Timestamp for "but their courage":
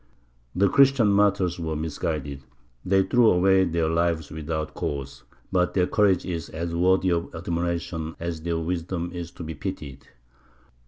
5.51-6.25